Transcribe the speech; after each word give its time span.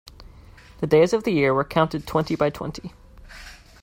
The 0.79 0.87
days 0.87 1.13
of 1.13 1.25
the 1.25 1.31
year 1.31 1.53
were 1.53 1.63
counted 1.63 2.07
twenty 2.07 2.35
by 2.35 2.49
twenty. 2.49 2.91